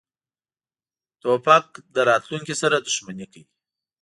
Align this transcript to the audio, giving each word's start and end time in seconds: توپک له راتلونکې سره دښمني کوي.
توپک 1.21 1.65
له 1.95 2.01
راتلونکې 2.09 2.55
سره 2.61 2.75
دښمني 2.85 3.25
کوي. 3.31 3.43